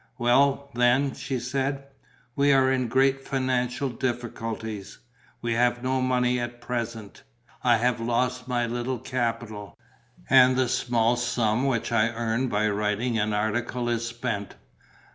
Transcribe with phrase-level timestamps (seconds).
[0.17, 1.83] "Well, then," she said,
[2.35, 4.97] "we are in great financial difficulties.
[5.43, 7.21] We have no money at present.
[7.63, 9.77] I have lost my little capital;
[10.27, 14.55] and the small sum which I earned by writing an article is spent.